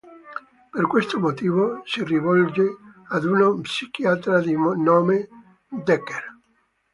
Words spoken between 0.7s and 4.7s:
Per questo motivo si rivolge ad uno psichiatra di